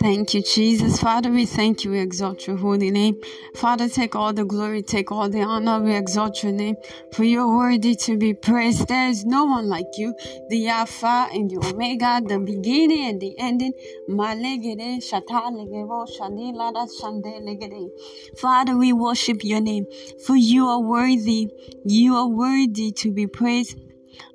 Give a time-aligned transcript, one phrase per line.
[0.00, 0.98] Thank you, Jesus.
[0.98, 1.90] Father, we thank you.
[1.90, 3.20] We exalt your holy name.
[3.54, 5.78] Father, take all the glory, take all the honor.
[5.78, 6.76] We exalt your name,
[7.12, 8.88] for you're worthy to be praised.
[8.88, 10.14] There is no one like you,
[10.48, 13.74] the Alpha and the Omega, the beginning and the ending.
[18.38, 19.84] Father, we worship your name,
[20.24, 21.48] for you are worthy.
[21.84, 23.76] You are worthy to be praised.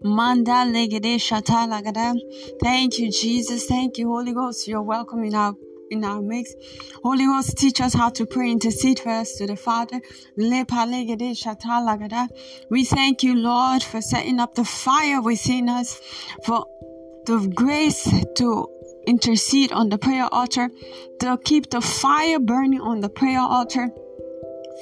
[0.02, 2.16] Manda legede shata lagada.
[2.62, 3.66] Thank you, Jesus.
[3.66, 4.68] Thank you, Holy Ghost.
[4.68, 5.56] You're welcome in our
[5.92, 6.54] in our mix.
[7.04, 10.02] Holy Ghost, teach us how to pray, intercede for us to the Father.
[12.70, 16.02] We thank you, Lord, for setting up the fire within us,
[16.44, 16.66] for
[17.26, 18.68] the grace to
[19.08, 20.70] intercede on the prayer altar,
[21.20, 23.90] to keep the fire burning on the prayer altar.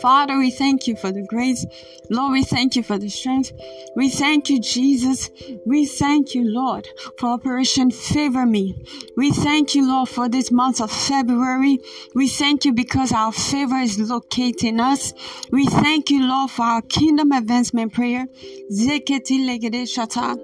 [0.02, 1.66] Father, we thank you for the grace.
[2.10, 3.52] Lord, we thank you for the strength.
[3.96, 5.30] We thank you, Jesus.
[5.66, 8.76] We thank you, Lord, for Operation Favor Me.
[9.16, 11.80] We thank you, Lord, for this month of February.
[12.16, 15.14] We thank you because our favor is locating us.
[15.52, 18.28] We thank you, Lord, for our kingdom advancement prayer.
[18.72, 20.38] Zeketi legede shata.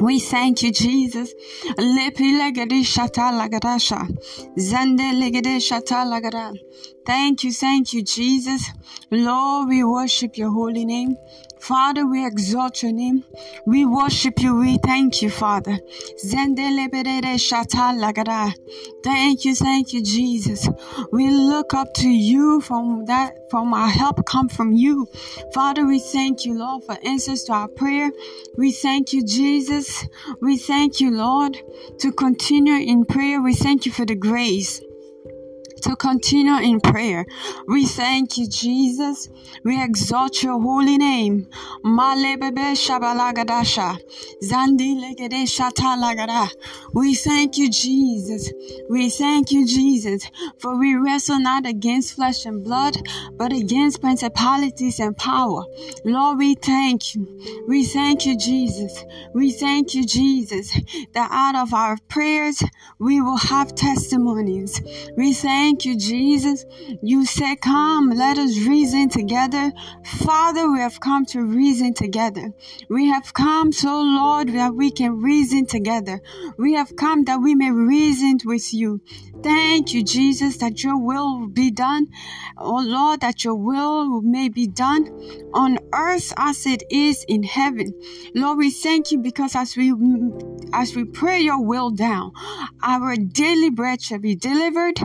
[0.00, 1.32] We thank you, Jesus.
[1.78, 4.08] Lepi legede shata lagadasha.
[4.58, 6.52] Zande legede shata lagada.
[7.04, 8.70] Thank you, thank you, Jesus.
[9.10, 11.16] Lord, we worship your holy name.
[11.58, 13.24] Father, we exalt your name.
[13.66, 14.56] We worship you.
[14.56, 15.78] We thank you, Father.
[16.22, 16.58] Thank
[19.44, 20.68] you, thank you, Jesus.
[21.12, 25.06] We look up to you from that, from our help come from you.
[25.54, 28.10] Father, we thank you, Lord, for answers to our prayer.
[28.56, 30.06] We thank you, Jesus.
[30.40, 31.58] We thank you, Lord,
[31.98, 33.40] to continue in prayer.
[33.40, 34.80] We thank you for the grace
[35.82, 37.26] to continue in prayer.
[37.66, 39.28] We thank you, Jesus.
[39.64, 41.48] We exalt your holy name.
[46.94, 48.52] We thank you, Jesus.
[48.88, 50.30] We thank you, Jesus.
[50.58, 52.96] For we wrestle not against flesh and blood,
[53.32, 55.64] but against principalities and power.
[56.04, 57.26] Lord, we thank you.
[57.66, 59.04] We thank you, Jesus.
[59.34, 60.72] We thank you, Jesus,
[61.14, 62.62] that out of our prayers
[62.98, 64.80] we will have testimonies.
[65.16, 66.66] We thank Thank you, Jesus.
[67.00, 69.72] You said, Come, let us reason together.
[70.04, 72.52] Father, we have come to reason together.
[72.90, 76.20] We have come so, Lord, that we can reason together.
[76.58, 79.00] We have come that we may reason with you.
[79.42, 82.08] Thank you, Jesus, that your will be done.
[82.58, 85.06] Oh Lord, that your will may be done
[85.54, 87.94] on earth as it is in heaven.
[88.34, 89.90] Lord, we thank you because as we
[90.72, 92.32] as we pray your will down,
[92.82, 94.98] our daily bread shall be delivered.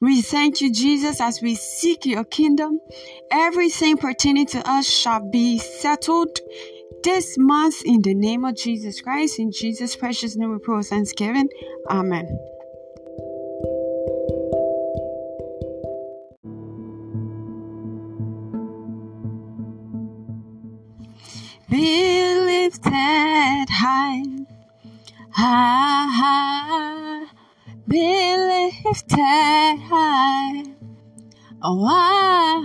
[0.00, 2.80] We thank you, Jesus, as we seek your kingdom.
[3.30, 6.38] Everything pertaining to us shall be settled
[7.04, 9.38] this month in the name of Jesus Christ.
[9.38, 11.48] In Jesus' precious name we pray thanksgiving.
[11.90, 12.38] Amen.
[21.72, 24.22] Be lifted high,
[25.34, 27.26] high,
[27.88, 30.64] be lifted high.
[31.62, 32.62] Oh, I,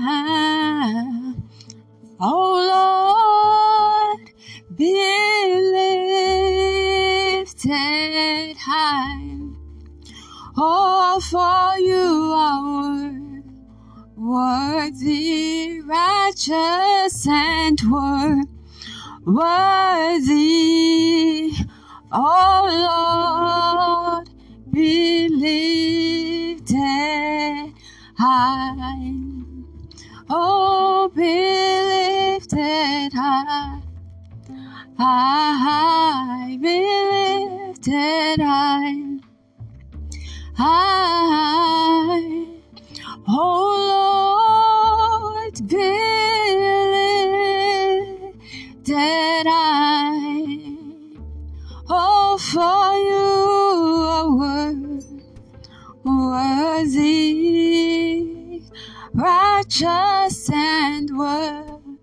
[2.20, 2.54] oh
[4.18, 4.32] Lord,
[4.76, 4.94] be
[7.44, 9.38] lifted high.
[10.58, 12.98] Oh, for you are
[14.16, 17.80] worthy, righteous, and
[19.26, 20.48] worthy.
[22.12, 22.64] Oh
[24.16, 24.30] Lord,
[24.72, 25.28] be
[26.56, 26.76] lifted
[28.18, 29.12] high.
[30.30, 33.82] Oh, be lifted high.
[34.98, 39.20] High, be lifted high.
[40.56, 42.46] High.
[43.28, 43.66] Oh
[45.44, 46.17] Lord, be
[52.58, 53.30] for you
[56.04, 57.04] worthy,
[59.14, 61.98] righteous and worthy.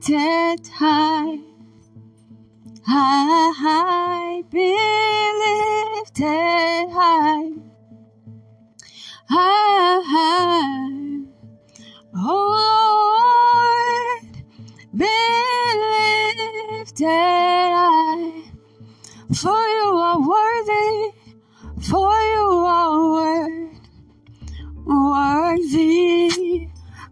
[0.00, 1.38] Lifted high,
[2.86, 4.74] high, be
[5.42, 7.50] lifted high,
[9.28, 11.20] high.
[12.16, 12.46] Oh
[14.22, 14.44] Lord,
[14.96, 15.16] be
[16.72, 18.32] lifted high,
[19.34, 21.12] for you are worthy,
[21.82, 23.76] for you are worthy,
[24.86, 26.19] worthy,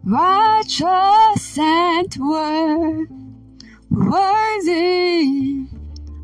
[0.09, 2.15] righteous and
[3.91, 5.67] worthy.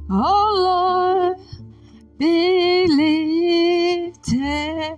[0.10, 1.38] Oh Lord,
[2.18, 2.88] be
[4.10, 4.98] lifted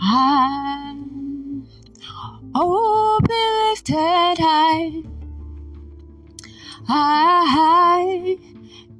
[0.00, 0.96] high.
[2.56, 3.34] Oh, be
[3.70, 5.02] lifted high,
[6.88, 8.36] high,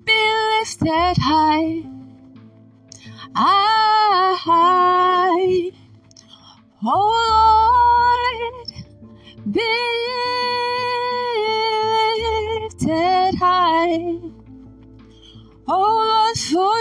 [0.05, 1.83] be lifted high,
[4.37, 5.73] high.
[6.85, 7.88] Oh Lord,
[9.47, 9.61] be
[12.61, 14.19] lifted high.
[15.69, 16.78] Oh Lord, for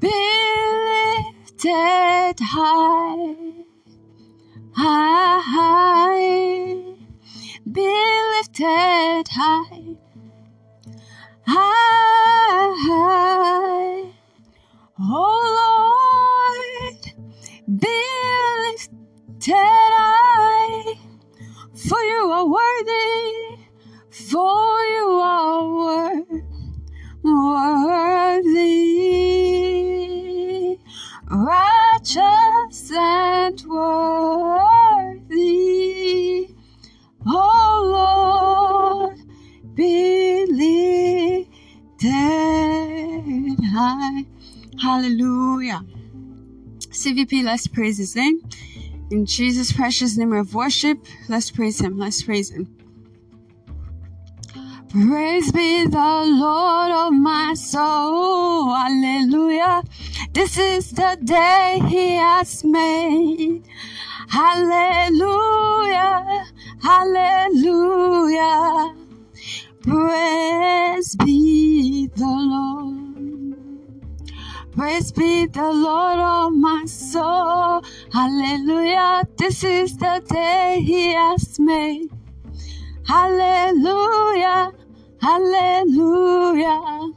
[0.00, 0.08] Be
[0.88, 3.36] lifted high,
[4.74, 6.74] high,
[7.72, 7.88] be
[8.32, 9.96] lifted high,
[11.46, 11.62] high.
[15.00, 18.02] Oh Lord, be
[18.70, 20.94] lifted high,
[21.74, 23.64] for you are worthy,
[24.10, 24.75] for
[47.06, 48.40] CVP, let's praise his name.
[49.12, 50.98] In Jesus' precious name of worship,
[51.28, 51.96] let's praise him.
[51.98, 52.66] Let's praise him.
[54.90, 58.74] Praise be the Lord of my soul.
[58.74, 59.84] Hallelujah.
[60.32, 63.62] This is the day he has made.
[64.28, 65.24] Hallelujah.
[66.82, 68.16] Hallelujah.
[69.82, 71.45] Praise be
[74.76, 77.82] Praise be the Lord of my soul.
[78.12, 79.22] Hallelujah.
[79.38, 82.10] This is the day he has made.
[83.06, 84.72] Hallelujah,
[85.22, 87.12] hallelujah.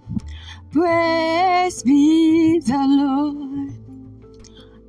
[0.72, 3.74] Praise be the Lord.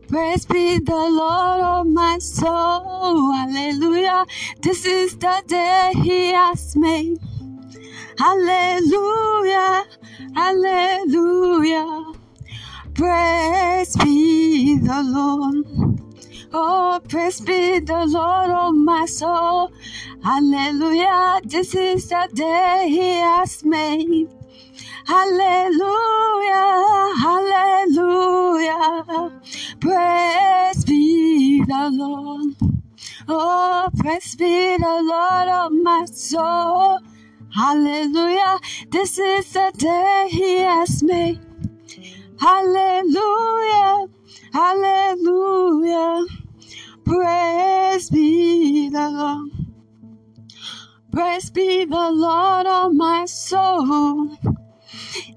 [0.06, 3.32] Praise be the Lord of my soul.
[3.32, 4.26] Hallelujah.
[4.60, 7.18] This is the day he has made.
[8.18, 9.86] Hallelujah,
[10.36, 12.09] hallelujah.
[13.00, 15.64] Praise be the Lord.
[16.52, 19.72] Oh, praise be the Lord of my soul.
[20.22, 21.40] Hallelujah.
[21.42, 24.28] This is the day he has made.
[25.06, 26.74] Hallelujah.
[27.24, 29.06] Hallelujah.
[29.80, 32.54] Praise be the Lord.
[33.26, 36.98] Oh, praise be the Lord of my soul.
[37.56, 38.60] Hallelujah.
[38.90, 41.40] This is the day he has made.
[42.40, 44.06] Hallelujah.
[44.52, 46.24] Hallelujah.
[47.04, 49.50] Praise be the Lord.
[51.12, 54.30] Praise be the Lord of my soul.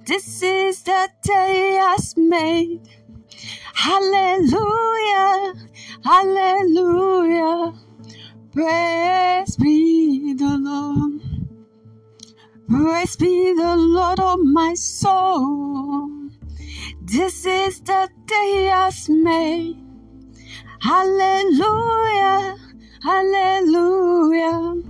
[0.06, 2.82] This is the day has made.
[3.74, 5.54] Hallelujah,
[6.04, 7.74] hallelujah.
[8.52, 11.22] Praise be the Lord.
[12.70, 16.23] Praise be the Lord of my soul.
[17.14, 19.78] This is the day has made.
[20.82, 22.58] Hallelujah,
[23.04, 24.82] hallelujah.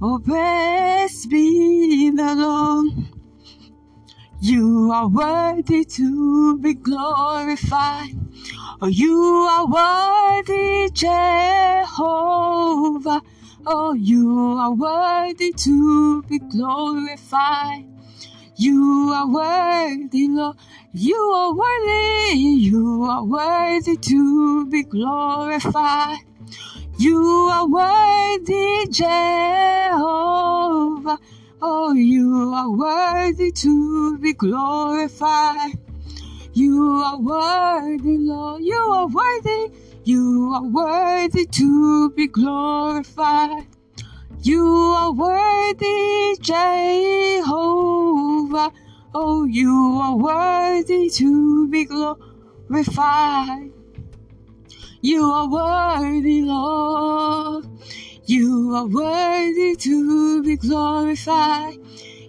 [0.00, 2.88] Oh, praise be the Lord.
[4.40, 8.16] You are worthy to be glorified.
[8.80, 9.20] Oh, you
[9.52, 11.20] are worthy, Jehovah.
[13.66, 17.84] Oh, you are worthy to be glorified.
[18.56, 20.56] You are worthy, Lord.
[20.94, 22.38] You are worthy.
[22.38, 26.20] You are worthy to be glorified.
[26.96, 29.98] You are worthy, Jehovah.
[31.60, 35.78] Oh, you are worthy to be glorified.
[36.54, 38.62] You are worthy, Lord.
[38.62, 39.70] You are worthy.
[40.04, 43.66] You are worthy to be glorified.
[44.40, 44.64] You
[44.96, 47.52] are worthy, Jehovah.
[49.14, 53.72] Oh, you are worthy to be glorified.
[55.00, 57.64] You are worthy, Lord.
[58.26, 61.78] You are worthy to be glorified.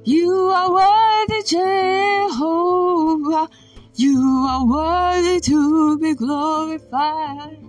[0.06, 3.50] You are worthy, Jehovah.
[3.96, 7.60] You are worthy to be glorified.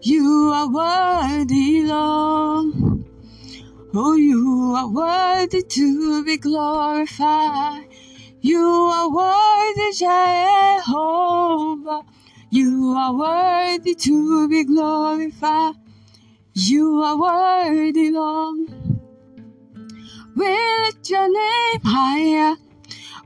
[0.00, 3.04] You are worthy, Lord.
[3.92, 7.88] Oh, you are worthy to be glorified.
[8.44, 10.84] You are worthy, Jehovah.
[12.50, 15.76] You are worthy to be glorified.
[16.52, 18.68] You are worthy, Lord.
[20.36, 20.50] We
[20.84, 22.56] lift your name higher.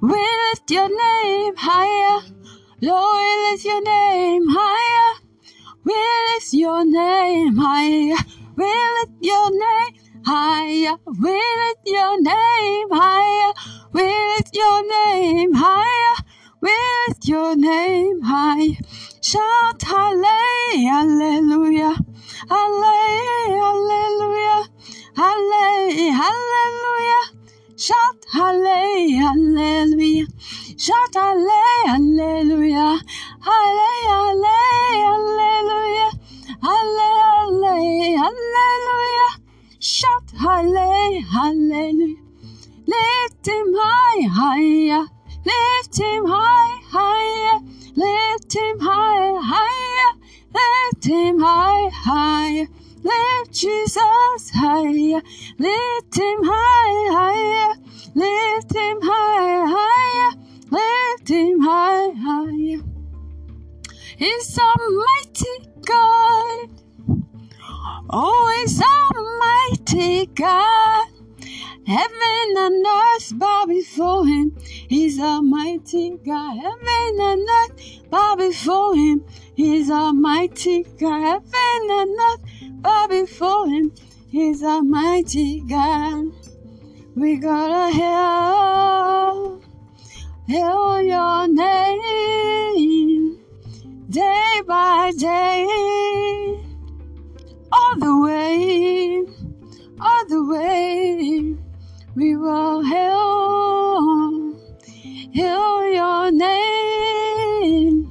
[0.01, 2.23] We lift your name higher.
[2.81, 5.19] Lord, we lift your name higher.
[5.83, 5.95] We
[6.29, 8.19] lift your name higher.
[8.55, 9.95] We lift your name
[10.29, 10.93] higher.
[11.07, 13.53] Lift your name higher.
[13.95, 16.17] Lift your name higher.
[16.61, 18.77] Lift your name high.
[19.23, 21.97] Shout hallelujah.
[22.51, 24.67] Hallelujah.
[25.17, 26.13] Hallelujah.
[26.21, 27.25] Hallelujah.
[27.77, 30.27] Shout hallelujah.
[30.77, 33.01] Shout hallelujah.
[33.49, 34.61] Hallelujah.
[35.09, 36.11] Hallelujah.
[36.61, 38.09] Hallelujah.
[39.81, 42.17] Shout hallelujah.
[42.85, 45.07] Lift him high, higher.
[45.45, 47.61] Lift him high, higher.
[47.95, 50.19] Lift him high, higher.
[50.53, 52.67] Lift him high, higher.
[53.05, 55.23] Lift Jesus higher.
[55.59, 57.75] Lift him high, higher.
[58.17, 60.39] Lift him high, higher.
[60.73, 62.83] Lift him high, higher.
[64.17, 66.69] He's Almighty God.
[68.11, 68.65] Oh,
[69.89, 71.09] He's Almighty God.
[71.87, 74.55] Heaven and earth bow before him.
[74.61, 76.57] He's a mighty God.
[76.57, 79.25] Heaven and earth bow before him.
[79.55, 81.23] He's a mighty God.
[81.23, 82.41] Heaven and earth
[82.83, 83.93] bow before him.
[84.29, 86.33] He's a mighty God.
[87.17, 89.63] We gotta hail,
[90.47, 93.39] hail your name
[94.11, 96.61] day by day,
[97.73, 99.48] all the way,
[100.01, 101.57] all the way.
[102.15, 104.55] We will hail,
[105.33, 108.09] hail your name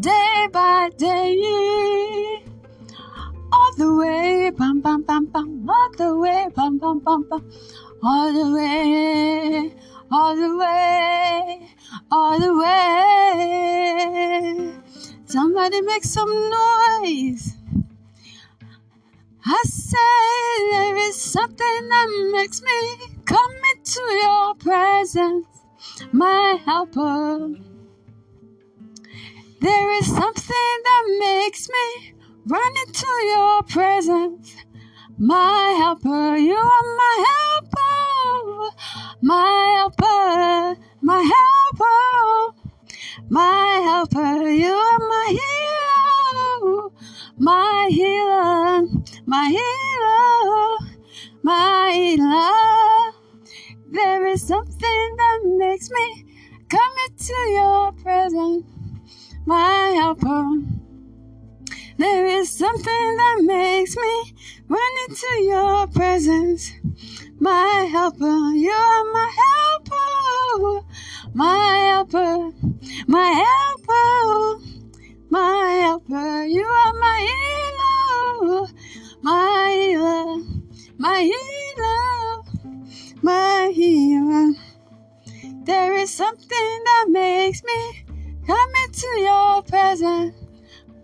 [0.00, 2.42] day by day.
[3.52, 7.50] All the way, bum bum bum bum, all the way, bum bum bum bum,
[8.02, 9.72] all the way,
[10.10, 11.68] all the way,
[12.10, 13.54] all the way.
[15.26, 17.53] Somebody make some noise.
[19.94, 22.78] Say there is something that makes me
[23.24, 25.46] come into your presence,
[26.10, 27.54] my helper.
[29.60, 32.14] There is something that makes me
[32.46, 34.56] run into your presence,
[35.16, 36.36] my helper.
[36.38, 38.76] You are my helper,
[39.22, 42.56] my helper, my helper,
[43.28, 44.50] my helper.
[44.50, 46.90] You are my healer,
[47.38, 48.88] my healer,
[49.26, 50.76] my hero,
[51.42, 53.14] my love.
[53.90, 56.24] There is something that makes me
[56.68, 58.64] come into your presence,
[59.46, 60.62] my helper.
[61.96, 64.34] There is something that makes me
[64.68, 66.72] run into your presence,
[67.38, 68.52] my helper.
[68.54, 70.86] You are my helper,
[71.34, 72.52] my helper,
[73.06, 74.64] my helper,
[75.30, 76.44] my helper.
[76.46, 78.66] You are my hero,
[79.24, 80.36] my healer,
[80.98, 82.42] my healer,
[83.22, 84.52] my healer.
[85.62, 88.04] There is something that makes me
[88.46, 90.34] come into your presence.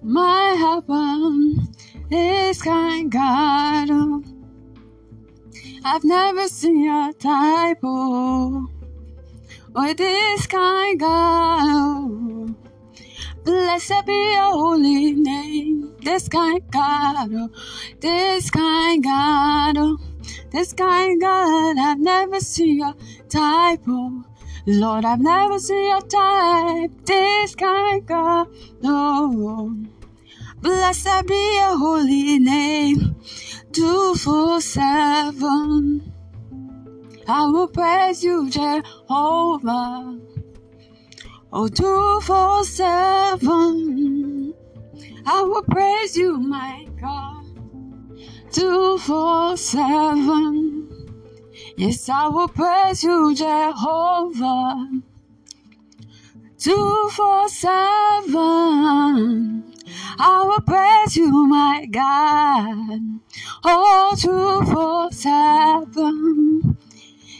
[0.03, 1.73] My helper um,
[2.11, 3.89] is kind God.
[3.91, 4.23] Oh.
[5.83, 8.69] I've never seen your type, with
[9.75, 11.63] or this kind God.
[11.65, 12.30] Oh.
[13.45, 17.51] Blessed be your holy name, this kind God, oh,
[17.99, 19.97] this kind God, oh,
[20.51, 21.79] this kind God.
[21.79, 22.95] I've never seen your
[23.31, 24.25] type, oh.
[24.67, 28.49] Lord, I've never seen your type, this kind God,
[28.85, 29.75] oh.
[30.61, 33.17] Blessed be your holy name,
[33.73, 36.13] two four seven.
[37.27, 40.21] I will praise you, Jehovah.
[41.53, 44.55] Oh, two four seven.
[45.27, 47.45] I will praise you, my God.
[48.53, 50.89] Two four seven.
[51.77, 54.91] Yes, I will praise you, Jehovah.
[56.57, 58.35] Two four seven.
[60.19, 63.01] I will praise you, my God.
[63.65, 66.77] Oh, two four seven.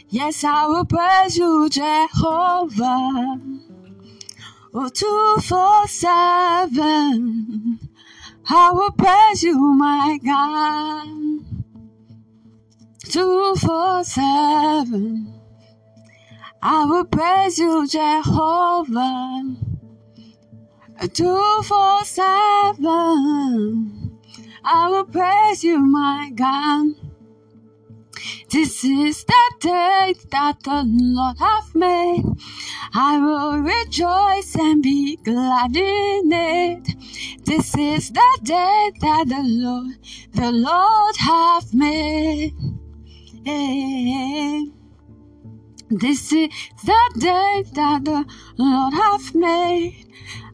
[0.09, 3.60] Yes, I will praise you, Jehovah.
[4.73, 7.77] Oh, two four seven.
[8.49, 11.07] I will praise you, my God.
[13.03, 15.33] Two four seven.
[16.61, 19.57] I will praise you, Jehovah.
[21.13, 22.81] Two four seven.
[24.63, 27.10] I will praise you, my God.
[28.51, 32.25] This is the day that the Lord hath made.
[32.93, 36.87] I will rejoice and be glad in it.
[37.45, 39.95] This is the day that the Lord,
[40.33, 42.53] the Lord hath made.
[45.89, 46.49] This is
[46.83, 48.25] the day that the
[48.57, 50.07] Lord hath made.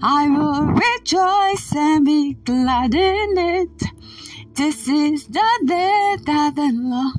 [0.03, 3.96] I will rejoice and be glad in it.
[4.57, 7.13] This is the day that the Lord,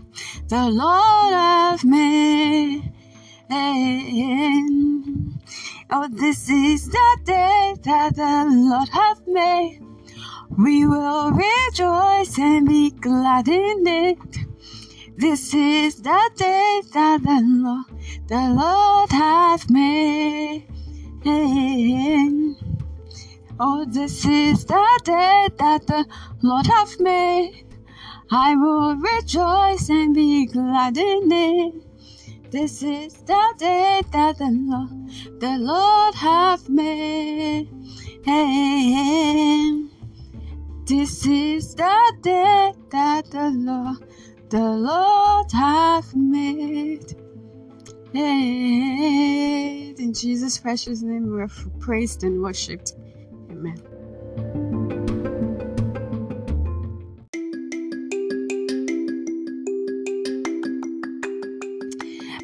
[0.49, 2.93] the Lord hath made.
[5.89, 9.81] Oh, this is the day that the Lord hath made.
[10.59, 14.19] We will rejoice and be glad in it.
[15.17, 17.87] This is the day that the Lord,
[18.27, 20.67] the Lord hath made.
[23.61, 26.07] Oh, this is the day that the
[26.43, 27.65] Lord hath made.
[28.31, 32.53] I will rejoice and be glad in it.
[32.53, 37.69] This is the day that the Lord, the Lord hath made.
[38.25, 39.87] Hey,
[40.87, 43.99] This is the day that the Lord,
[44.51, 47.13] the Lord hath made.
[48.13, 52.93] Hey, In Jesus' precious name, we are praised and worshipped.
[53.59, 53.83] Amen.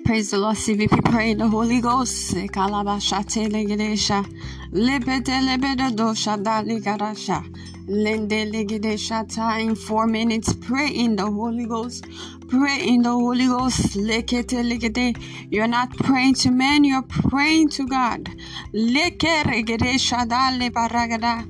[0.04, 1.04] Praise the Lord, CVP.
[1.10, 2.34] Pray in the Holy Ghost.
[2.34, 4.24] Kalabashate legedesha.
[4.72, 7.42] Lebede lebede dosha daligarasha.
[7.88, 9.32] Lende legedesha.
[9.32, 10.52] Time four minutes.
[10.54, 12.06] Pray in the Holy Ghost.
[12.48, 13.96] Pray in the Holy Ghost.
[13.96, 15.16] Lekete legede.
[15.50, 18.28] You're not praying to men, you're praying to God.
[18.72, 21.44] Leke regedesha dale baragada.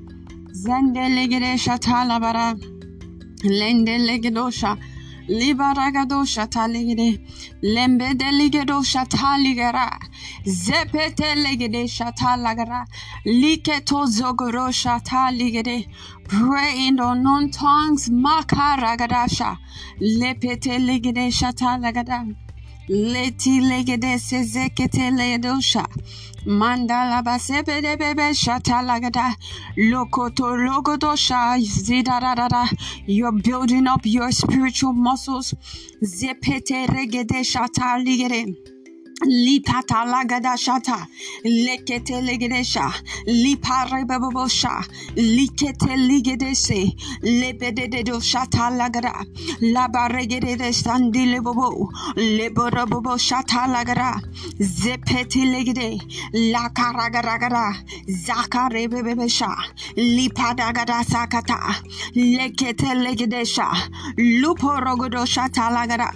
[0.51, 2.59] Zende legedesha talabara.
[3.43, 4.77] Lende legedosha.
[5.27, 7.19] Libaragadosha taligede,
[7.63, 9.89] lembede ligedosha taligara,
[10.45, 12.85] zepete legede shatalagara,
[13.25, 15.87] liketo zogorosha taligede,
[16.27, 19.57] pray in unknown tongues, makaragadasha,
[19.99, 22.35] lepete legede shatalagada.
[22.87, 23.59] Leti.
[26.45, 29.35] Mandala basebe de bebe shatalagada.
[29.77, 32.69] Lokoto logodosha zidarada.
[33.07, 35.55] You're building up your spiritual muscles.
[36.03, 37.43] Zepete regede.
[37.43, 38.74] Lipata
[39.23, 41.07] lagada shata,
[41.45, 42.91] lekete legedesha,
[43.27, 44.83] lipare babosha,
[45.15, 49.13] likete ligedese, lebededo shata lagada,
[49.61, 54.19] labaregede sandi lebobo, leborobo shata lagada,
[54.59, 55.99] zepeti legede,
[56.51, 57.73] la karagaragara,
[58.09, 59.55] zakare bebesha,
[59.97, 61.59] lipadagada sakata,
[62.15, 63.69] lekete legedesha,
[64.17, 66.11] luporogodo shata lagada,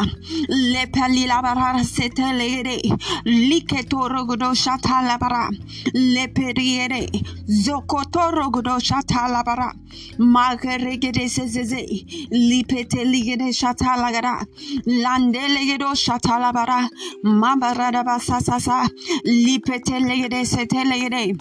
[0.49, 5.49] lepeli labara sete legede, liketorogodo shatalabara.
[5.93, 7.09] Leperiere.
[7.47, 9.73] Zokotorogodo shatalabara.
[10.19, 11.85] Mageregede sezeze.
[12.31, 14.45] Lipete ligede shatalagara.
[14.85, 16.89] Landelegedo shatalabara.
[17.23, 18.89] Mabarada basasasa
[19.25, 21.37] lipete legede setelegede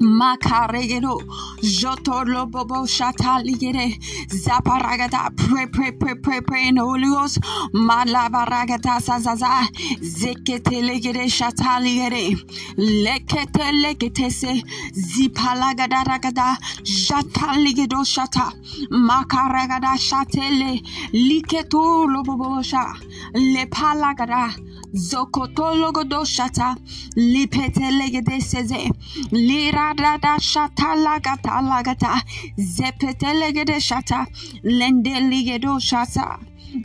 [0.00, 1.20] Makaregero,
[1.62, 7.40] Jotolo Bobo Shataligere, Zaparagata, pray, pray, pray, pray, pray Holy Ghost,
[7.74, 9.68] Malabaragata Sazaza,
[10.02, 12.36] Zeketelegere Shataligere,
[12.78, 14.62] Lekete Legetese,
[14.94, 18.52] Zipalagadagada, Jataligedo Shata,
[18.90, 20.80] Makaragada Shatele,
[21.14, 22.94] Liketo Lobobosha,
[23.34, 24.54] Lepalagada.
[24.94, 26.76] Zokotologodo shata
[27.16, 28.90] lipete legede seze
[29.32, 32.22] lirada shata lagata lagata
[32.56, 34.24] zepete legede shata
[34.62, 36.38] lende ligedo shata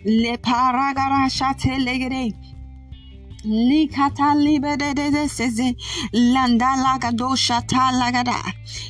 [0.06, 2.34] le paragara shate legede
[3.46, 5.76] Likata libede de seze
[6.12, 8.36] landa lagado shata lagada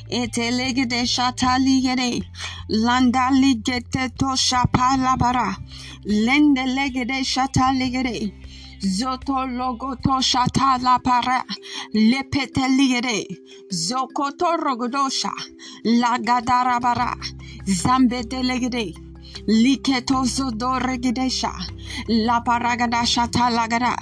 [0.08, 2.24] ete legede shata ligede
[2.68, 5.56] landa ligete to shapa labara
[6.04, 8.39] lende legede shata ligede
[8.82, 11.44] Zoto logoto shata la para
[11.94, 13.26] lepete ligere
[13.72, 15.32] zokoto rogodosha
[15.84, 17.14] la gadara bara
[17.66, 18.94] zambe delegede
[19.48, 21.52] liketo zodore gidesha
[22.08, 23.96] la paragada shata lagada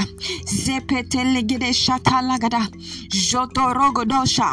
[0.47, 2.63] zepete legede shata lagada
[3.11, 4.51] joto rogodosha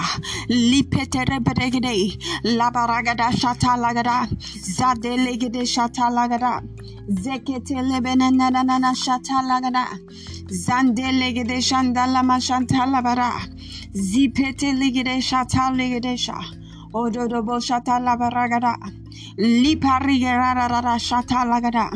[0.50, 2.18] lipete rebedegede
[2.58, 4.28] la paragada shata lagada
[4.78, 6.62] zade legede shata lagada
[7.10, 9.86] Zekete lebene nana nana shata lagada.
[10.50, 13.32] Zande legede shandala mashanta labara.
[13.94, 16.34] Zipete legede shata legede sha.
[16.94, 18.00] Ododobo shata
[19.38, 19.40] labaragada.
[19.40, 21.90] Liparigara shata lagada.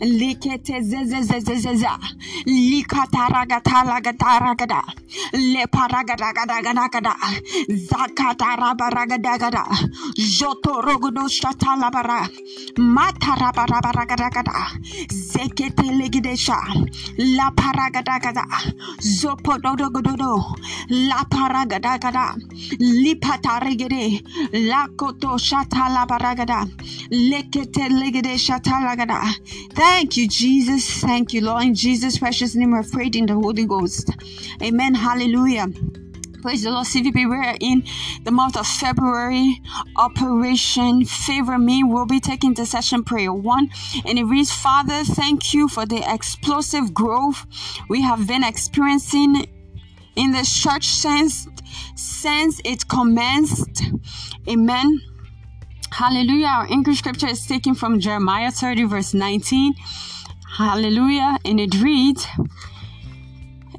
[0.00, 1.98] Likete zezezezezeza.
[2.46, 4.82] Likataragata lagataragada.
[5.32, 7.14] Leparagadagada.
[7.68, 9.64] Zakatarabaragada.
[10.16, 12.28] Joto rogodo shata labara.
[12.78, 14.52] Matarabarabaragadagada.
[15.10, 16.56] Zekete legidesha.
[17.18, 18.44] La paragadagada.
[19.00, 20.54] Zopododogododo.
[20.90, 22.36] La paragadagada.
[22.78, 24.22] Lipatarigede.
[24.52, 25.88] La koto shata
[29.74, 31.00] Thank you, Jesus.
[31.00, 31.64] Thank you, Lord.
[31.64, 34.10] In Jesus' precious name, we're prayed in the Holy Ghost.
[34.62, 34.94] Amen.
[34.94, 35.66] Hallelujah.
[36.42, 37.28] Praise the Lord, CVP.
[37.28, 37.84] We're in
[38.24, 39.60] the month of February.
[39.96, 41.84] Operation Favor Me.
[41.84, 43.68] We'll be taking the session prayer one.
[44.06, 47.44] And it reads, Father, thank you for the explosive growth
[47.90, 49.46] we have been experiencing
[50.16, 51.46] in the church since,
[51.94, 53.82] since it commenced.
[54.48, 55.00] Amen.
[55.92, 56.46] Hallelujah.
[56.46, 59.74] Our English scripture is taken from Jeremiah 30, verse 19.
[60.56, 61.36] Hallelujah.
[61.44, 62.26] And it reads,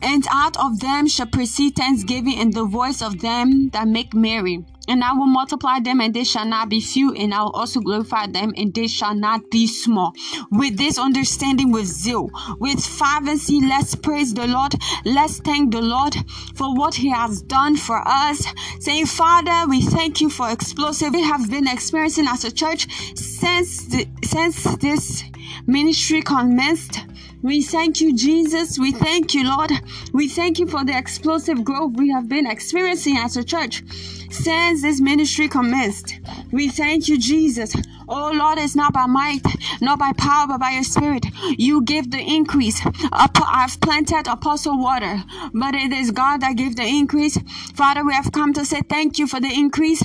[0.01, 4.65] and out of them shall proceed thanksgiving and the voice of them that make merry.
[4.87, 7.79] And I will multiply them, and they shall not be few, and I will also
[7.79, 10.13] glorify them, and they shall not be small.
[10.49, 14.73] With this understanding, with zeal, with fervency, let's praise the Lord.
[15.05, 16.15] Let's thank the Lord
[16.55, 18.45] for what He has done for us.
[18.79, 23.85] Saying, Father, we thank you for explosive we have been experiencing as a church since
[23.85, 25.23] the, since this
[25.67, 26.99] ministry commenced.
[27.43, 28.77] We thank you, Jesus.
[28.77, 29.71] We thank you, Lord.
[30.13, 33.83] We thank you for the explosive growth we have been experiencing as a church
[34.29, 36.19] since this ministry commenced.
[36.51, 37.75] We thank you, Jesus.
[38.07, 39.41] Oh Lord, it's not by might,
[39.81, 41.25] not by power, but by your spirit.
[41.57, 42.79] You give the increase.
[43.11, 45.23] I've planted Apollos water,
[45.53, 47.39] but it is God that gave the increase.
[47.73, 50.03] Father, we have come to say thank you for the increase.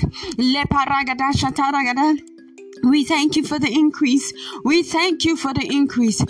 [2.83, 4.33] We thank you for the increase.
[4.63, 6.23] We thank you for the increase.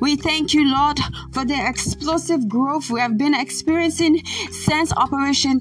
[0.00, 0.98] We thank you, Lord,
[1.32, 5.60] for the explosive growth we have been experiencing since Operation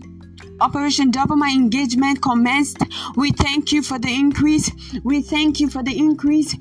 [0.61, 2.79] Operation Double My Engagement commenced.
[3.15, 4.71] We thank you for the increase.
[5.03, 6.55] We thank you for the increase.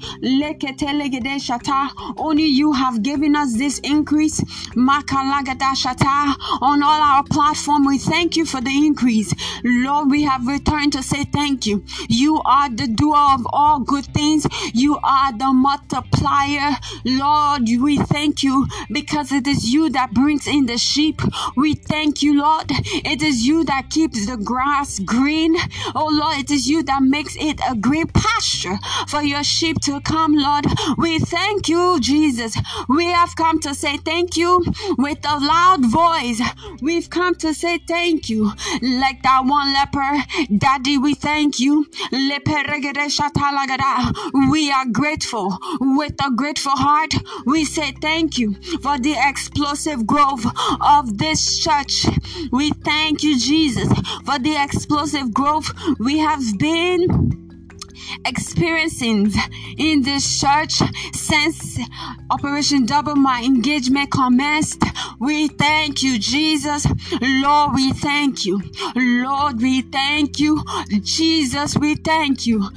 [2.17, 4.43] Only you have given us this increase.
[4.77, 9.33] On all our platform, we thank you for the increase.
[9.65, 11.85] Lord, we have returned to say thank you.
[12.09, 14.47] You are the doer of all good things.
[14.73, 16.77] You are the multiplier.
[17.05, 21.21] Lord, we thank you because it is you that brings in the sheep.
[21.57, 22.67] We thank you, Lord.
[22.71, 25.57] It is you that keeps the grass green.
[25.95, 30.01] Oh Lord, it is you that makes it a great pasture for your sheep to
[30.01, 30.67] come, Lord.
[30.97, 32.57] We thank you, Jesus.
[32.89, 34.65] We have come to say thank you
[34.97, 36.41] with a loud voice.
[36.81, 38.53] We've come to say thank you.
[38.83, 40.25] Like that one leper,
[40.57, 41.87] Daddy, we thank you.
[44.51, 45.59] We are grateful.
[45.81, 47.15] With a grateful heart,
[47.47, 50.45] we say thank you for the explosive growth
[50.81, 52.07] of this church.
[52.53, 53.78] We thank you, Jesus,
[54.25, 57.48] for the explosive growth we have been
[58.25, 59.33] experiencing
[59.77, 60.83] in this church
[61.13, 61.79] since
[62.31, 64.83] Operation Double My engagement commenced.
[65.19, 66.87] We thank you, Jesus.
[67.21, 68.61] Lord, we thank you.
[68.95, 70.63] Lord, we thank you.
[71.03, 72.69] Jesus, we thank you.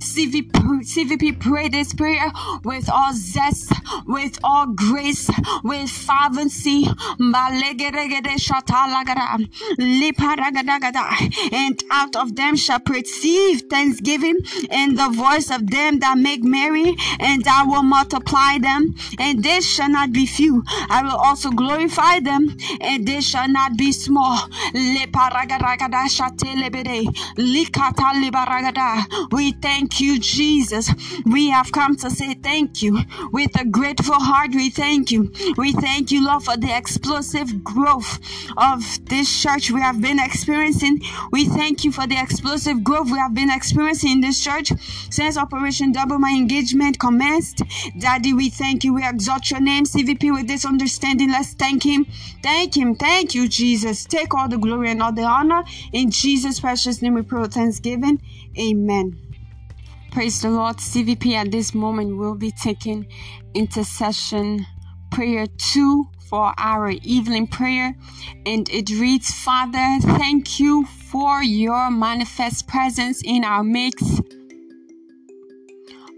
[0.00, 2.32] CVP pray this prayer
[2.64, 3.72] with all zest,
[4.06, 5.30] with all grace,
[5.62, 6.86] with fervency
[10.40, 14.38] and out of them shall perceive thanksgiving
[14.70, 19.60] and the voice of them that make merry, and I will multiply them, and they
[19.60, 20.62] shall not be few.
[20.88, 24.38] I will also glorify them, and they shall not be small.
[24.72, 25.06] We
[29.52, 30.90] thank you, Jesus.
[31.26, 33.00] We have come to say thank you.
[33.32, 35.32] With a grateful heart, we thank you.
[35.56, 38.18] We thank you, Lord, for the explosive growth
[38.56, 41.00] of this church we have been experiencing.
[41.32, 44.72] We thank you for the explosive growth we have been experiencing in this church
[45.10, 47.62] since Operation Double My Engagement commenced.
[47.98, 48.94] Daddy, we thank you.
[48.94, 51.30] We exalt your name, CVP, with this understanding.
[51.30, 52.06] Let's thank him.
[52.42, 52.94] Thank him.
[52.94, 54.04] Thank you, Jesus.
[54.04, 55.64] Take all the glory and all the honor.
[55.92, 58.22] In Jesus' precious name we pray thanksgiving.
[58.58, 59.18] Amen.
[60.12, 60.76] Praise the Lord.
[60.76, 63.06] CVP at this moment will be taking
[63.54, 64.66] intercession
[65.10, 67.94] prayer two for our evening prayer.
[68.46, 74.22] And it reads, Father, thank you for your manifest presence in our midst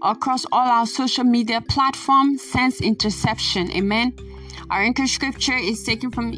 [0.03, 3.71] across all our social media platforms since interception.
[3.71, 4.13] Amen.
[4.69, 6.33] Our anchor scripture is taken from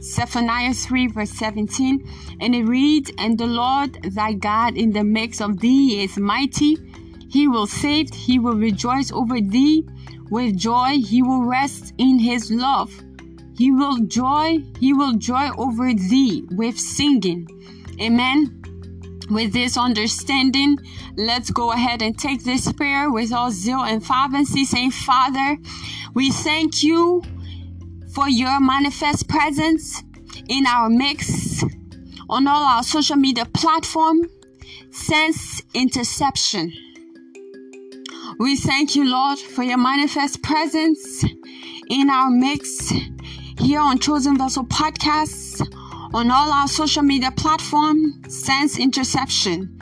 [0.00, 5.40] Zephaniah 3, verse 17, and it reads, And the Lord thy God in the midst
[5.40, 6.76] of thee is mighty.
[7.28, 9.86] He will save, he will rejoice over thee.
[10.30, 12.92] With joy, he will rest in his love.
[13.56, 17.48] He will joy, he will joy over thee with singing.
[18.00, 18.62] Amen.
[19.30, 20.78] With this understanding,
[21.16, 25.56] let's go ahead and take this prayer with all zeal and fervency, saying, Father,
[26.14, 27.22] we thank you
[28.14, 30.02] for your manifest presence
[30.48, 31.64] in our mix
[32.28, 34.28] on all our social media platform
[34.90, 36.72] since interception.
[38.38, 41.24] We thank you, Lord, for your manifest presence
[41.88, 42.92] in our mix
[43.58, 45.60] here on Chosen Vessel Podcasts,
[46.14, 49.78] on all our social media platforms Sense interception.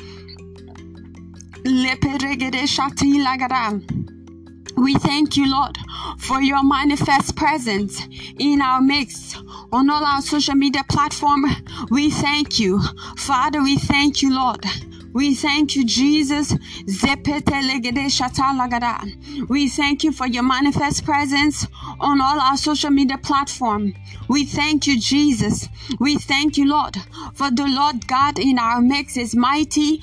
[4.77, 5.79] We thank you, Lord,
[6.19, 8.01] for your manifest presence
[8.39, 9.37] in our midst
[9.73, 11.45] on all our social media platform.
[11.91, 12.81] We thank you.
[13.17, 14.65] Father, we thank you, Lord.
[15.15, 16.53] We thank you, Jesus.
[19.49, 21.67] We thank you for your manifest presence
[22.01, 23.95] on all our social media platform.
[24.29, 25.69] We thank you, Jesus.
[26.01, 26.97] We thank you, Lord,
[27.35, 30.03] for the Lord God in our mix is mighty.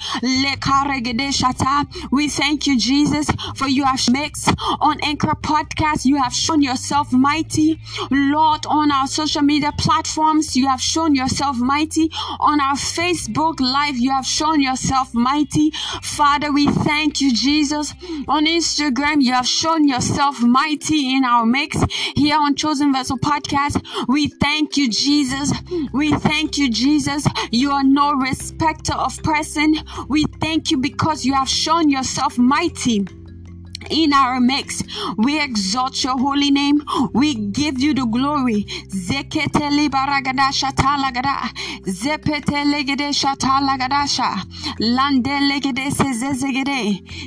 [2.12, 6.06] We thank you, Jesus, for you have mixed on Anchor Podcast.
[6.06, 7.82] You have shown yourself mighty.
[8.12, 12.10] Lord, on our social media platforms, you have shown yourself mighty.
[12.40, 15.72] On our Facebook Live, you have shown yourself mighty.
[16.02, 17.94] Father, we thank you, Jesus.
[18.28, 21.78] On Instagram, you have shown yourself mighty in our mix.
[22.16, 25.52] Here on Chosen Vessel Podcast, we thank you, Jesus.
[25.94, 27.26] We thank you, Jesus.
[27.52, 29.76] You are no respecter of person.
[30.08, 33.06] We thank you because you have shown yourself mighty
[33.92, 34.84] in our mix.
[35.18, 36.82] We exalt your holy name.
[37.14, 38.66] We give you the glory.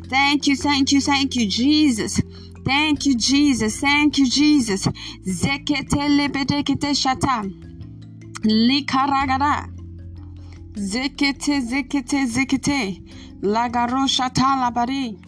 [0.08, 2.20] Thank you, thank you, thank you, Jesus.
[2.64, 3.80] Thank you, Jesus.
[3.80, 4.88] Thank you, Jesus.
[8.42, 9.68] Likaragada.
[10.74, 13.00] Zekete, zekete, zekete.
[13.42, 15.18] Lagaro shatalabari.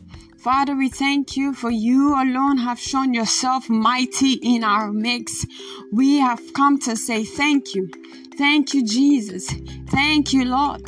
[0.47, 5.45] Father, we thank you for you alone have shown yourself mighty in our mix.
[5.91, 7.91] We have come to say thank you.
[8.39, 9.53] Thank you, Jesus.
[9.89, 10.83] Thank you, Lord.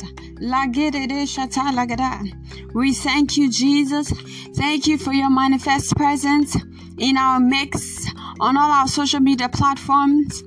[2.73, 4.13] We thank you, Jesus.
[4.55, 6.55] Thank you for your manifest presence
[6.97, 8.07] in our mix
[8.39, 10.41] on all our social media platforms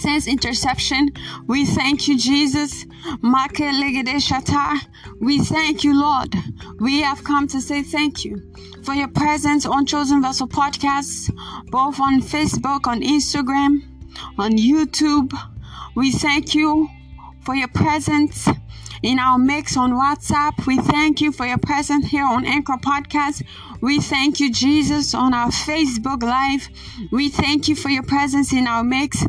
[0.00, 1.10] since interception.
[1.46, 2.86] We thank you, Jesus.
[5.20, 6.34] We thank you, Lord.
[6.78, 11.30] We have come to say thank you for your presence on Chosen Vessel Podcasts,
[11.70, 13.82] both on Facebook, on Instagram,
[14.38, 15.32] on YouTube.
[15.94, 16.88] We thank you
[17.42, 18.48] for your presence
[19.02, 20.66] in our mix on WhatsApp.
[20.66, 23.42] We thank you for your presence here on Anchor Podcast.
[23.80, 26.68] We thank you, Jesus, on our Facebook Live.
[27.10, 29.24] We thank you for your presence in our mix.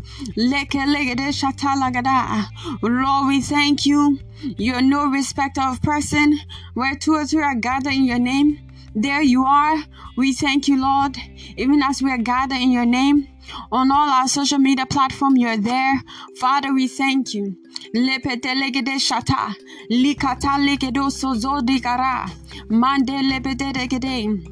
[2.81, 4.19] Lord, we thank you.
[4.57, 6.37] You're no respecter of person.
[6.73, 8.59] Where two or three are gathered in your name,
[8.93, 9.77] there you are.
[10.17, 11.17] We thank you, Lord,
[11.55, 13.30] even as we are gathered in your name.
[13.71, 16.01] On all our social media platform, you're there.
[16.39, 17.55] Father, we thank you.
[17.95, 19.53] Lepete legede shata,
[19.89, 22.29] likata legedo sozo dikara,
[22.69, 24.50] mande lepete legede.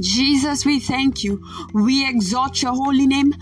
[0.00, 1.42] Jesus, we thank you.
[1.72, 3.32] We exalt your holy name.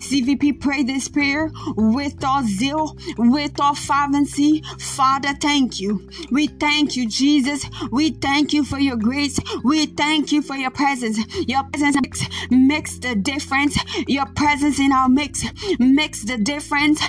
[0.00, 4.62] CVP, pray this prayer with all zeal, with all fervency.
[4.78, 6.08] Father, thank you.
[6.30, 7.66] We thank you, Jesus.
[7.90, 9.38] We thank you for your grace.
[9.64, 11.18] We thank you for your presence.
[11.46, 13.76] Your presence makes, makes the difference.
[14.06, 15.44] Your presence in our mix
[15.78, 17.00] makes the difference.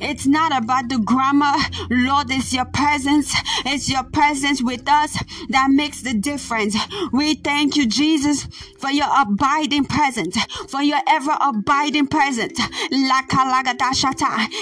[0.00, 1.54] It's not about the grammar,
[1.90, 2.30] Lord.
[2.30, 3.32] It's your presence.
[3.64, 5.16] It's your presence with us
[5.48, 6.76] that makes the difference.
[7.12, 8.46] We thank you, Jesus,
[8.78, 10.36] for your abiding presence,
[10.68, 12.58] for your ever abiding presence.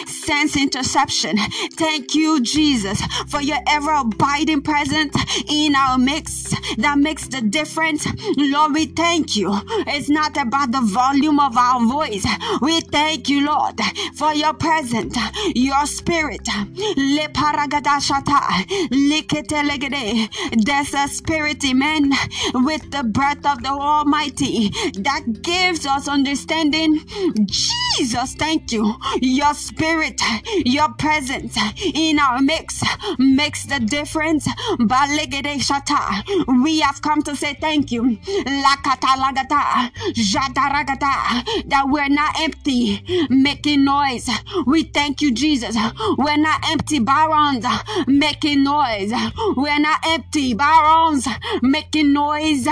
[0.06, 1.36] Sense interception.
[1.72, 5.16] Thank you, Jesus, for your ever abiding presence
[5.48, 8.06] in our mix that makes the difference.
[8.36, 9.50] Lord, we thank you.
[9.86, 12.26] It's not about the volume of our voice.
[12.60, 13.80] We thank you, Lord,
[14.16, 15.16] for your presence,
[15.54, 16.48] your spirit.
[20.52, 22.12] There's a spirit, amen,
[22.54, 27.00] with the breath of the Almighty that gives us understanding.
[27.46, 28.94] Jesus, thank you.
[29.20, 30.20] Your spirit,
[30.64, 31.56] your presence
[31.94, 32.82] in our mix
[33.18, 34.48] makes the difference.
[36.62, 38.18] We have come to say thank you.
[41.66, 44.28] That we're not empty, making noise.
[44.66, 45.76] We thank you, Jesus.
[46.18, 47.64] We're not empty barons
[48.06, 49.12] making noise.
[49.56, 51.28] We're not empty barons
[51.62, 52.66] making noise.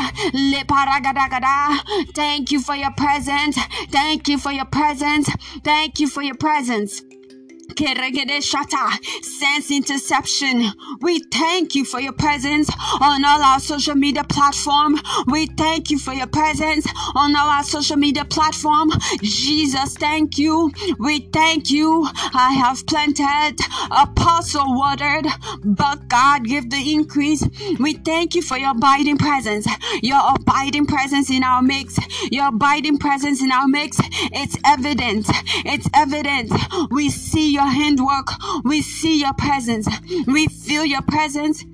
[2.14, 3.56] Thank you for your presence.
[3.90, 5.28] Thank you for your presence.
[5.62, 7.02] Thank you for your presence.
[9.22, 10.72] Sense interception.
[11.00, 14.96] We thank you for your presence on all our social media platform.
[15.26, 18.90] We thank you for your presence on all our social media platform.
[19.22, 20.70] Jesus, thank you.
[20.98, 22.06] We thank you.
[22.34, 25.26] I have planted, Apollos watered,
[25.64, 27.44] but God give the increase.
[27.78, 29.66] We thank you for your abiding presence.
[30.02, 31.98] Your abiding presence in our mix.
[32.30, 33.98] Your abiding presence in our mix.
[34.32, 35.26] It's evident.
[35.64, 36.52] It's evident.
[36.90, 38.28] We see your handwork.
[38.64, 39.88] We see your presence.
[40.26, 41.64] We feel your presence.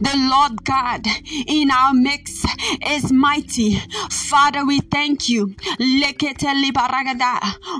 [0.00, 1.06] The Lord God
[1.46, 2.44] in our mix
[2.86, 3.78] is mighty.
[4.10, 5.54] Father, we thank you.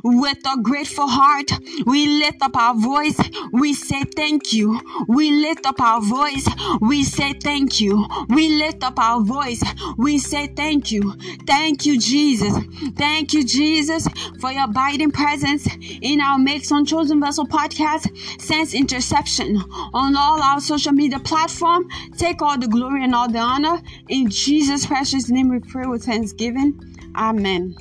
[0.05, 1.51] With a grateful heart,
[1.87, 3.19] we lift up our voice.
[3.53, 4.79] We say thank you.
[5.09, 6.47] We lift up our voice.
[6.81, 8.07] We say thank you.
[8.29, 9.63] We lift up our voice.
[9.97, 11.15] We say thank you.
[11.47, 12.55] Thank you, Jesus.
[12.97, 14.07] Thank you, Jesus,
[14.41, 15.67] for your abiding presence
[16.03, 19.63] in our Mix on Chosen Vessel podcast since interception
[19.95, 21.89] on all our social media platform.
[22.19, 23.81] Take all the glory and all the honor.
[24.09, 26.79] In Jesus' precious name we pray with thanksgiving.
[27.17, 27.75] Amen.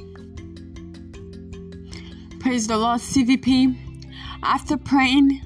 [2.39, 3.75] Praise the Lord, CVP.
[4.43, 5.41] After praying,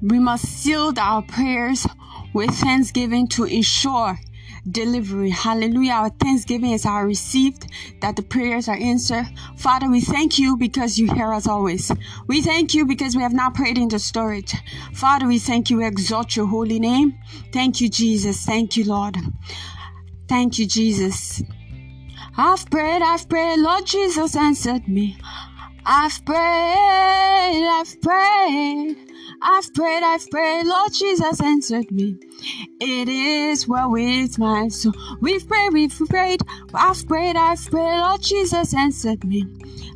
[0.00, 1.86] we must seal our prayers
[2.32, 4.18] with thanksgiving to ensure
[4.70, 5.30] delivery.
[5.30, 5.92] Hallelujah.
[5.92, 7.66] Our thanksgiving is our received
[8.00, 9.26] that the prayers are answered.
[9.56, 11.90] Father, we thank you because you hear us always.
[12.26, 14.54] We thank you because we have not prayed into storage.
[14.94, 15.78] Father, we thank you.
[15.78, 17.18] We exalt your holy name.
[17.52, 18.44] Thank you, Jesus.
[18.44, 19.16] Thank you, Lord.
[20.28, 21.42] Thank you, Jesus.
[22.36, 25.18] I've prayed, I've prayed, Lord Jesus answered me.
[25.84, 29.11] I've prayed, I've prayed.
[29.44, 32.16] I've prayed, I've prayed, Lord Jesus answered me.
[32.80, 34.92] It is well with my soul.
[35.20, 39.46] We've prayed, we've prayed, I've prayed, I've prayed, Lord Jesus answered me.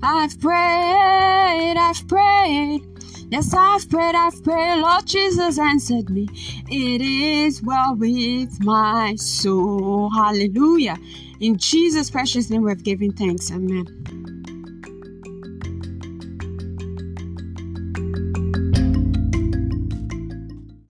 [0.03, 2.83] I've prayed, I've prayed.
[3.31, 6.29] Yes, I've prayed, I've prayed, Lord Jesus answered me.
[6.69, 10.11] It is well with my soul.
[10.11, 10.97] Hallelujah.
[11.41, 13.53] In Jesus' precious name, we've given thanks.
[13.53, 14.26] Amen.